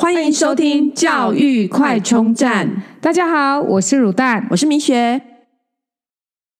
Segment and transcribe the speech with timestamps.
[0.00, 2.84] 欢迎收听教育快充站。
[3.00, 5.20] 大家好，我是乳蛋，我是明雪。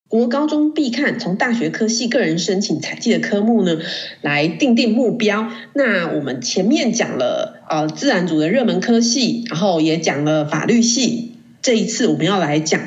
[0.09, 3.79] 国高中必看，从大学科系个人申请采集的科目呢，
[4.23, 5.53] 来定定目标。
[5.73, 11.35] 那我们前面讲了呃自然组的热门科系，然后也讲了法律系。
[11.63, 12.81] 这一次我们要来讲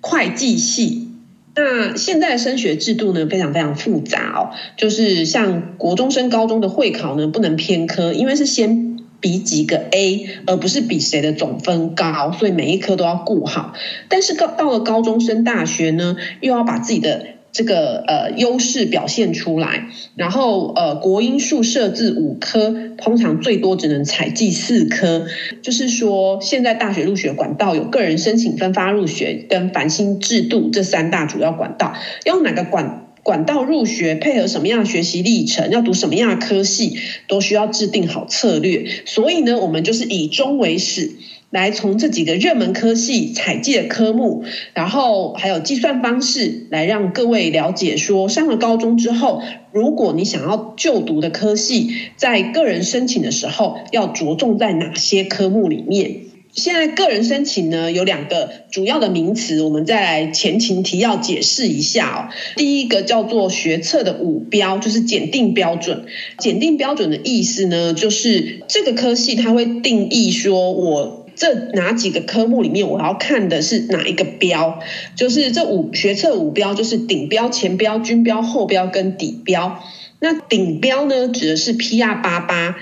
[0.00, 1.08] 会计系。
[1.54, 8.83] 那现在的升学制度呢，非常非常复杂哦，就是像国中升高中的会考呢，不能偏科，因为是先。
[9.20, 13.72] 比几个 A，而不是比谁的总分高，所以每一科都要顾好。
[14.08, 19.88] 但是到到了高中升大学呢，又要把自己的这个呃优势表现出来。
[20.16, 25.26] 然后呃国英数设置五科，通常最多只能采计四科。
[25.62, 31.94] 就是说，现在大学入学管道有个人申请分发入学跟繁星制度这三大主要管道，
[32.24, 33.03] 要哪个管？
[33.24, 38.86] 管道入学配合什么样的学习历程，要读什么样的科系，都需要制定好策略。
[39.06, 41.10] 所以呢，我们就是以终为始，
[41.48, 44.44] 来从这几个热门科系采计的科目，
[44.74, 56.23] 然后还有计算方式，来让各位了解说，上了高中之后，如果你想要就读的科系，在个人申请的时候，要着重在哪些科目里面。
[56.54, 62.18] 现在个人申请呢，有两个主要的名词，我们再来前情提要解释一下哦。
[62.56, 66.06] 第一个叫做学测的五标，就是检定标准。
[66.38, 74.78] 检定标准的意思呢，就是这个科系它会定义说，我这哪几个科目里面我要看的是哪一个标，
[75.16, 79.82] 就是这五学测五标，就是顶标、前标、均标、后标跟底标。
[80.20, 82.76] 那顶标呢，指的是 PR 八八。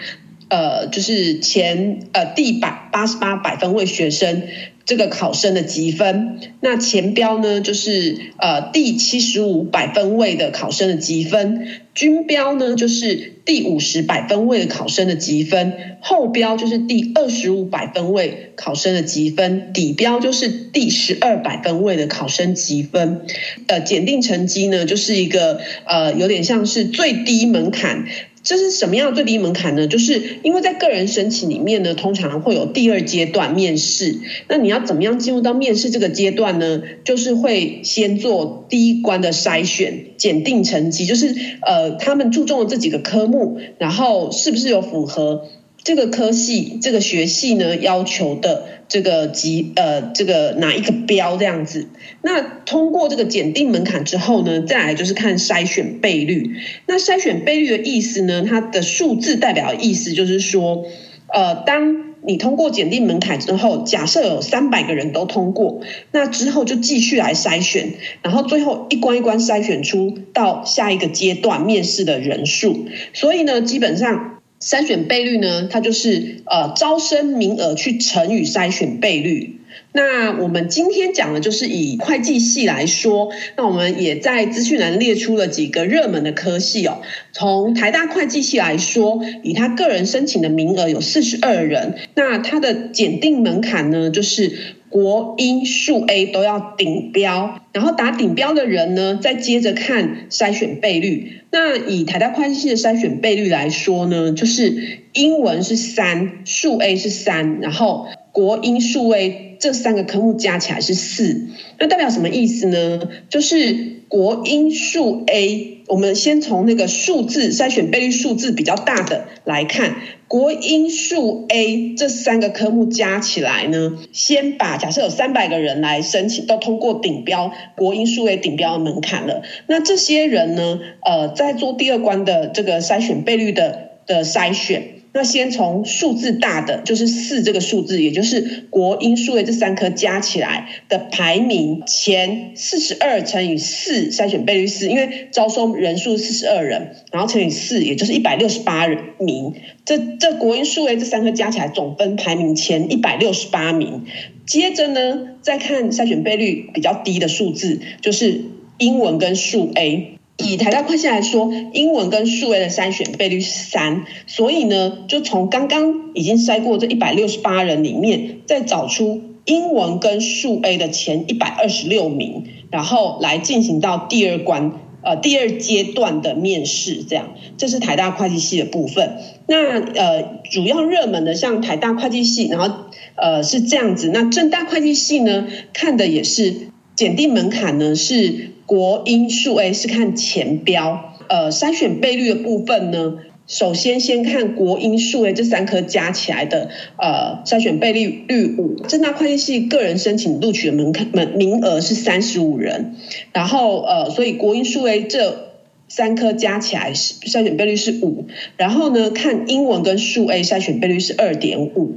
[0.52, 4.42] 呃，就是前呃第百八十八百分位学生
[4.84, 23.26] 这个考生的积分，那前标呢就是呃第七十五百分位的考生的积分，均标呢就是第五十百分位的考生的积分，后标就是第二十五百分位考生的积分，底标就是第十二百分位的考生积分。
[23.66, 28.06] 呃，检定成绩呢就是一个呃有点像是最低门槛。
[28.44, 29.86] 这是什么样最低门槛呢？
[29.86, 34.18] 就是因为在个人申请里面呢，通常会有第二阶段面试。
[34.48, 36.82] 那你要怎么样进入到面试这个阶段呢？
[37.04, 41.34] 就是会先做第一关的筛选，检定成绩，就是
[41.66, 45.48] 呃，他们注重的这几个科目，然后是不是有符合
[45.82, 48.62] 这个科系、这个学系呢要求的。
[48.92, 51.86] 这个级呃，这个哪一个标这样子？
[52.20, 56.56] 那通过这个检定门槛之后呢，再来就是看筛选倍率。
[56.86, 60.84] 那筛选倍率的意思呢，它的数字代表意思就是说，
[61.32, 65.80] 呃，当你通过检定门槛之后，假设有三百个人都通过，
[66.12, 72.86] 那之后就继续来筛选，然后最后一关一关筛选出到下一个阶段面试的人数。
[73.12, 74.28] 所以呢，基本上。
[74.62, 79.58] 筛选倍率呢，它就是呃招生名额去乘以筛选倍率。
[79.92, 87.02] 那我们今天讲的就是以会计系来说，那我们也在资讯栏列出了几个热门的科系哦。
[87.32, 101.40] 从台大会计系来说，以他个人申请的名额有四十二人，那他的检定门槛呢，就是国英数 A 都要顶标，然后打顶标的人呢，再接着看筛选倍率。
[101.50, 111.48] 那以台大会计系的筛选倍率来说呢，就是英文是三，数 A 是三，然后国英数 A 这三个科目加起来是四。
[111.78, 113.00] 那代表什么意思呢？
[113.28, 119.96] 就是国英数 A，我们先从那个数字筛选倍率数字比较大的来看。
[120.28, 129.42] 国英数 A 这三个科目加起来呢，先把假设有三百个人来申请，都通过顶标国英数 A 顶标的门槛了。
[129.66, 135.01] 那这些人呢，呃，在做第二关的这个筛选倍率的的筛选。
[135.14, 149.54] 那先从数字大的，就是四这个数字，也就是国英数 A 这三科加起来的排名前四十二乘以四筛选倍率四，因为招收人数四十二人，然后乘以四，也就是一百六十八名。
[149.84, 154.06] 这这国英数 A 这三科加起来总分排名前一百六十八名。
[154.46, 158.40] 接着呢，再看筛选倍率比较低的数字，就是
[158.78, 160.18] 英文跟数 A。
[160.38, 179.18] 以台大会计来说，英文跟数 A 的筛选倍率是三，所以呢，就从刚刚已经筛过这一百六十八人里面，再找出英文跟数 A 的前一百二十六名，然后来进行到第二关，呃，第二阶段的面试，这样，这是台大会计系的部分。
[179.46, 182.74] 那呃，主要热门的像台大会计系，然后
[183.16, 184.10] 呃是这样子。
[184.12, 188.48] 那正大会计系呢，看的也是检定门槛呢是。
[188.72, 202.94] 国英数 A 是看前标，呃，筛选倍率的部分呢首先先看国英数 A 这三科加起来的呃筛选倍率率五，正大会计系个人申请录取的门槛门名额是三十五人，
[203.34, 205.52] 然后呃所以国英数 A 这
[205.88, 208.24] 三科加起来是筛选倍率是五，
[208.56, 211.96] 然后呢看英文跟数 A 筛选倍率是二点五，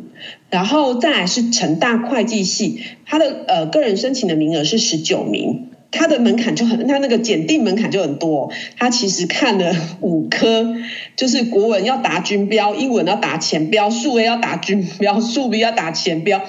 [0.49, 5.69] 然后再来是成大会计系，它的呃个人申请的名额是十九名。
[5.95, 8.51] 他的门槛就很，他那个检定门槛就很多。
[8.77, 10.75] 他其实看了五科，
[11.15, 16.43] 就是国文要达军标，英文要达前标，数 A 要达军标，数 B 要达前标，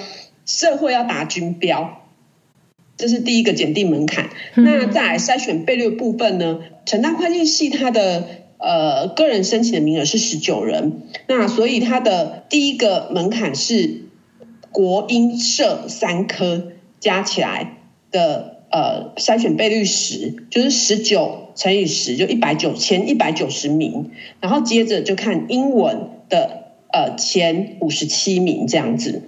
[0.45, 2.03] 社会要达军标。
[2.97, 4.29] 这是第一个检定门槛。
[4.55, 6.59] 那再来筛选倍率部分呢？
[6.85, 8.27] 成大会计系它的
[8.57, 14.03] 呃个人申请的名额是十九人，那所以它的第一个门槛是
[14.71, 17.77] 国英社三科加起来
[18.11, 18.56] 的。
[18.77, 29.23] 呃，筛选倍率十，就是十九乘以十，就一百九前一百九十名，然后接着就看英文的呃前五十七名这样子。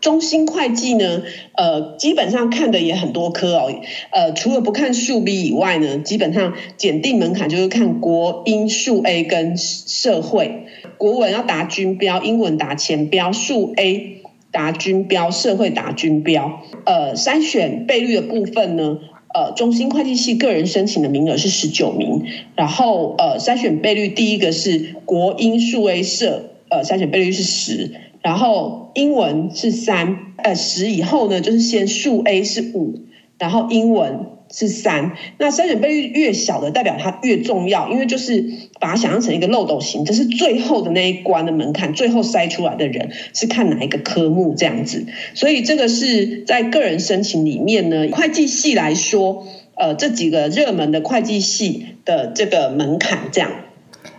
[0.00, 1.22] 中心会计呢，
[1.52, 3.70] 呃，基本上看的也很多科哦，
[4.10, 10.64] 呃，除了不看数 B 以外呢，基本上检定门槛就是看国英数 A 跟社会，
[10.96, 14.22] 国文要达均标，英文达前标，数 A。
[14.54, 16.62] 达军标，社会达军标。
[16.86, 19.00] 呃，筛选倍率的部分呢，
[19.34, 22.22] 呃，中心会计系个人申请的名额是十九名，
[22.54, 27.90] 然后呃，筛选倍率第一个是国英数 A 社，呃，筛选倍率是十，
[28.22, 33.00] 然后英文是三，呃，十以后呢，就是先数 A 是五，
[33.38, 34.26] 然后英文。
[34.56, 38.44] 是三，那筛选倍率越小的，代表它越重要，因为就是
[38.78, 49.44] 把它想象成一个漏斗形，这是最后的那一关的门槛，最后筛出来的人是看哪一个科目这样子，所以这个是在个人申请里面呢，会计系来说，
[49.76, 53.50] 呃，这几个热门的会计系的这个门槛这样。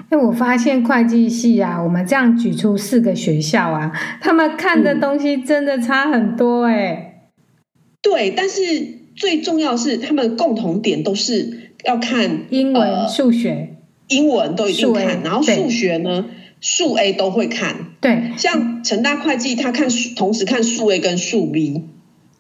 [0.09, 7.31] 哎，我发现会计系啊，我们这样举出四个学校啊，他们看的东西真的差很多哎、欸嗯。
[8.01, 9.04] 对，但是。
[9.15, 13.75] 最重要是，他们共同点都是要看英文、数学，
[14.07, 16.25] 英文都一定看，然后数学呢，
[16.59, 17.75] 数 A 都会看。
[18.01, 21.85] 对，像成大会计，他看同时看数 A 跟数 B。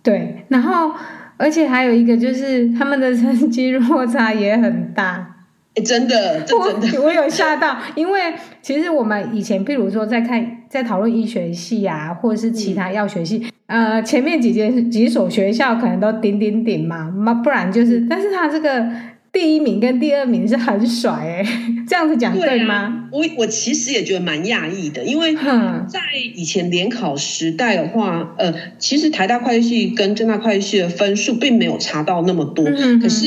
[0.03, 0.91] 对，然后
[1.37, 5.31] 而且还有一个就是他们的成绩落差也很大。
[5.75, 13.37] 哎，真的，真的，我，我有吓到，因为其实我们以前，譬如说在看，在讨论医学系啊，或者是其他药学系。
[13.37, 18.85] 嗯呃，前面几间几所学校可能都顶顶顶嘛，那不然就是，但是他这个
[19.31, 21.43] 第一名跟第二名是很甩哎，
[21.87, 22.75] 这样子讲对吗？
[22.75, 25.99] 啊、我我其实也觉得蛮讶异的，因为在
[26.35, 33.25] 以前联考时代的话，呃，其实台大会计系跟政大会计系的分数并没有差到那么多，嗯、可是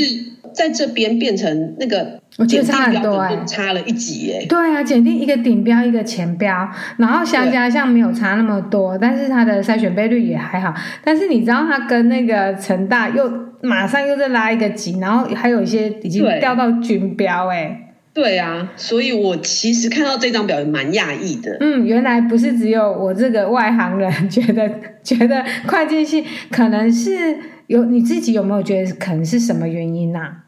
[0.55, 2.21] 在这边变成那个。
[2.39, 4.47] 我觉得差很多哎，差了一级哎。
[4.47, 10.73] 对啊，检定一个顶标，一个前标，然后相加项没有差那么多，但是它的筛选倍率也还好。
[11.03, 13.29] 但是你知道，它跟那个成大又
[13.61, 17.85] 马上又再拉一个级，然后还有一些已经掉到均标哎。
[18.15, 21.57] 对啊，所以我其实看到这张表也蛮讶异的。
[21.61, 24.69] 嗯，原来不是只有我这个外行人觉得
[25.03, 27.37] 觉得会计系可能是
[27.67, 30.45] 有，你自己有没有觉得可能是什么原因啊？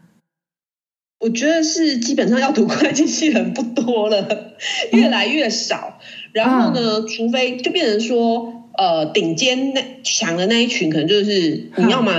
[1.21, 4.55] 我觉得是基本上要读会计系的人不多了，
[4.91, 5.99] 越来越少。
[6.33, 12.11] 然后呢，除非就变成说，呃，顶尖那强的那一群，可能就是你要么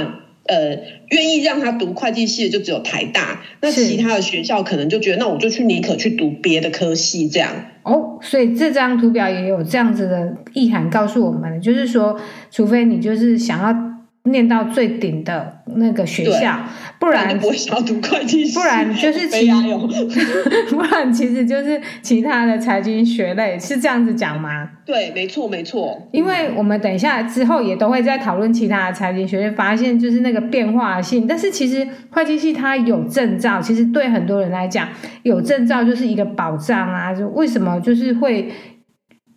[0.46, 0.78] 呃
[1.10, 3.42] 愿意让他读会计系的，就只有台大。
[3.60, 7.52] 那其他的学校可能就觉得，那我就去你可去读别的科系这样。
[7.82, 12.20] 哦，所以这张图表也有这样子的意涵告诉我们，就是说，
[12.52, 13.91] 除非你就是想要。
[14.24, 16.60] 念到最顶的那个学校，
[17.00, 19.62] 不然不会想要读会计系，不然就是其他，
[20.70, 24.70] 不然其实就是其他的财经学类，是这样子讲吗？
[24.86, 26.08] 对，没错，没错。
[26.12, 31.26] 因为我们等一下之后也都会再讨论其他的财经学类，发现就是那个变化性。
[31.26, 34.88] 但是其实会计系它有证照，其实对很多人来讲，
[35.24, 37.12] 有证照就是一个保障啊。
[37.12, 38.52] 就为什么就是会？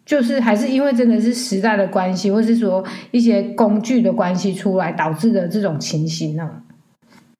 [0.06, 6.50] 就是还是因为真的是时代的关系，或是说一些工具的关系出来导致的这种情形呢？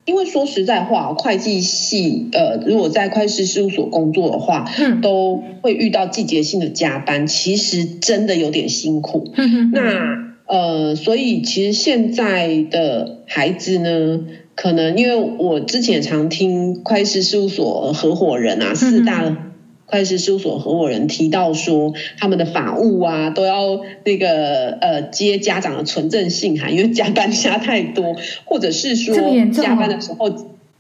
[0.06, 9.33] 因为说实在话，会计系呃，如果在会计师事务所工作的话，嗯，都会遇到季节性的加班，其实真的有点辛苦。
[9.35, 19.52] 嗯哼，那呃，所以其实现在的孩子呢，可能因为我之前常听会计师事务所合伙人啊，四大。
[19.94, 29.14] 会计师事务所合伙人提到说，他们的法务啊都要那个呃接家长的存证信函，因为加班加太多，或者是说
[29.52, 30.28] 加班的时候，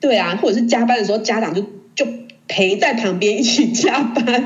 [0.00, 1.62] 对啊，或者是加班的时候家长就
[1.94, 2.04] 就
[2.48, 4.44] 陪在旁边一起加班，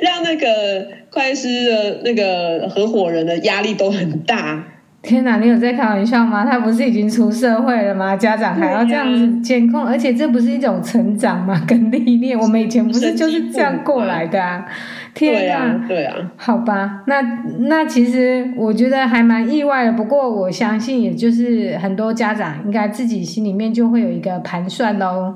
[0.00, 4.73] 让那个会计师的那个合伙人的压力都很大。
[5.04, 6.44] 天哪，你有在开玩笑吗？
[6.44, 8.16] 他不是已经出社会了吗？
[8.16, 11.60] 家长还要这样子监控，而且这不是一种成长吗？
[11.68, 14.66] 跟历练，我们以前不是就是这样过来的啊？
[15.12, 17.20] 天哪，对啊，好吧，那
[17.68, 19.92] 那其实我觉得还蛮意外的。
[19.92, 25.34] 不过我相信，也就是很多家长应该自己心里面就会有一个盘算喽。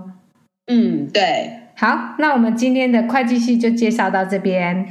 [0.66, 1.50] 嗯，对。
[1.76, 4.84] 好，那我们今天的会计系就介绍到这边，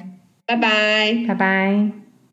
[0.46, 1.97] 拜拜，拜拜。